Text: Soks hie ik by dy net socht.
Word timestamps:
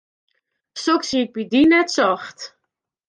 Soks 0.83 1.09
hie 1.11 1.23
ik 1.25 1.31
by 1.35 1.43
dy 1.51 1.61
net 1.67 1.89
socht. 1.97 2.39